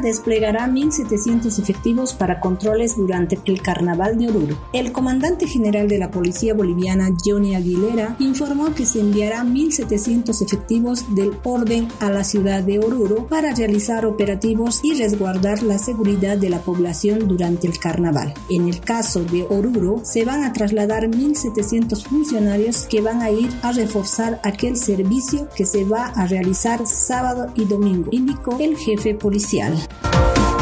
[0.00, 4.58] desplegará 1.700 efectivos para controles durante el Carnaval de Oruro.
[4.72, 11.14] El comandante general de la Policía Boliviana, Johnny Aguilera, informó que se enviará 1.700 efectivos
[11.14, 16.50] del orden a la ciudad de Oruro para realizar operativos y resguardar la seguridad de
[16.50, 18.34] la población durante el carnaval.
[18.50, 23.50] En el caso de Oruro, se van a trasladar 1.700 funcionarios que van a ir
[23.62, 29.14] a reforzar aquel servicio que se va a realizar sábado y domingo, indicó el jefe
[29.14, 29.75] policial.
[29.76, 30.55] Bye.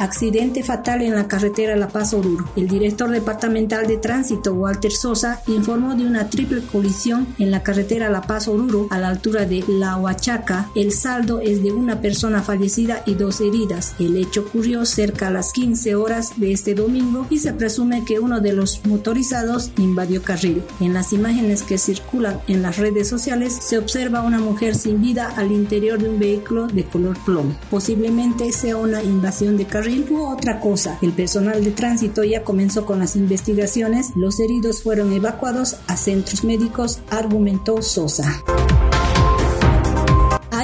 [0.00, 2.44] Accidente fatal en la carretera La Paz-Oruro.
[2.56, 8.10] El director departamental de tránsito, Walter Sosa, informó de una triple colisión en la carretera
[8.10, 10.70] La Paz-Oruro a la altura de La Huachaca.
[10.74, 13.94] El saldo es de una persona fallecida y dos heridas.
[13.98, 18.18] El hecho ocurrió cerca a las 15 horas de este domingo y se presume que
[18.18, 20.62] uno de los motorizados invadió carril.
[20.80, 25.32] En las imágenes que circulan en las redes sociales se observa una mujer sin vida
[25.36, 27.56] al interior de un vehículo de color plomo.
[27.70, 30.98] Posiblemente sea una invasión de carril u otra cosa.
[31.02, 34.10] El personal de tránsito ya comenzó con las investigaciones.
[34.16, 38.44] Los heridos fueron evacuados a centros médicos, argumentó Sosa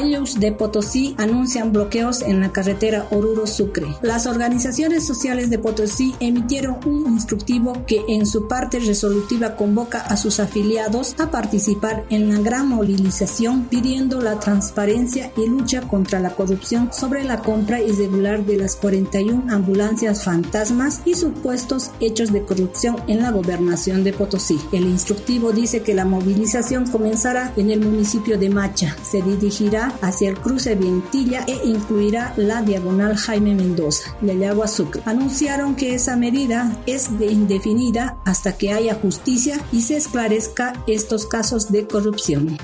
[0.00, 3.86] de Potosí anuncian bloqueos en la carretera Oruro-Sucre.
[4.00, 10.16] Las organizaciones sociales de Potosí emitieron un instructivo que en su parte resolutiva convoca a
[10.16, 16.30] sus afiliados a participar en la gran movilización pidiendo la transparencia y lucha contra la
[16.30, 22.96] corrupción sobre la compra irregular de las 41 ambulancias fantasmas y supuestos hechos de corrupción
[23.06, 24.58] en la gobernación de Potosí.
[24.72, 28.96] El instructivo dice que la movilización comenzará en el municipio de Macha.
[29.02, 35.02] Se dirigirá hacia el cruce Vientilla e incluirá la diagonal Jaime Mendoza, de Agua Sucre.
[35.04, 41.26] Anunciaron que esa medida es de indefinida hasta que haya justicia y se esclarezca estos
[41.26, 42.58] casos de corrupción.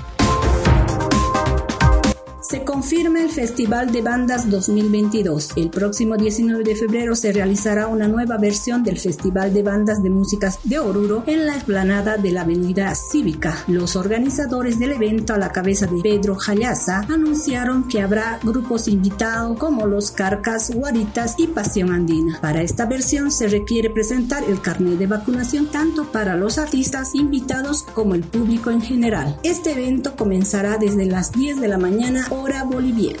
[2.77, 5.53] Confirma el Festival de Bandas 2022.
[5.55, 10.11] El próximo 19 de febrero se realizará una nueva versión del Festival de Bandas de
[10.11, 13.63] Músicas de Oruro en la explanada de la Avenida Cívica.
[13.67, 19.57] Los organizadores del evento, a la cabeza de Pedro Jayaza, anunciaron que habrá grupos invitados
[19.57, 22.39] como Los Carcas, Guaritas y Pasión Andina.
[22.41, 27.81] Para esta versión se requiere presentar el carnet de vacunación tanto para los artistas invitados
[27.95, 29.39] como el público en general.
[29.41, 33.15] Este evento comenzará desde las 10 de la mañana hora 玻璃笔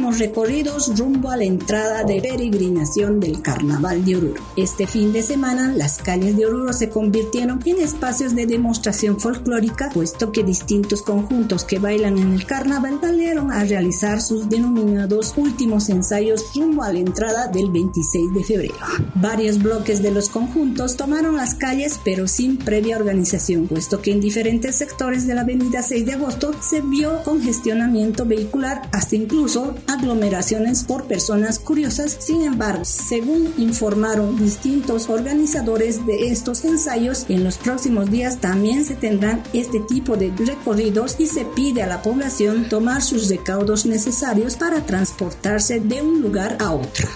[0.00, 4.42] boliviana recorridos rumbo a la entrada de peregrinación del Carnaval de Oruro.
[4.56, 9.90] Este fin de semana, las calles de Oruro se convirtieron en espacios de demostración folclórica,
[9.92, 15.88] puesto que distintos conjuntos que bailan en el carnaval salieron a realizar sus denominados últimos
[15.88, 18.74] ensayos rumbo a la entrada del 26 de febrero.
[19.16, 24.20] Varios bloques de los conjuntos tomaron las calles, pero sin previa organización, puesto que en
[24.20, 30.84] diferentes sectores de la avenida 6 de agosto se vio congestionamiento vehicular hasta incluso aglomeraciones
[30.84, 32.16] por personas curiosas.
[32.18, 38.94] Sin embargo, según informaron distintos organizadores de estos ensayos, en los próximos días también se
[38.94, 44.56] tendrán este tipo de recorridos y se pide a la población tomar sus recaudos necesarios
[44.56, 47.08] para transportarse de un lugar a otro.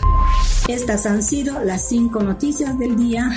[0.68, 3.30] Estas han sido las cinco noticias del día.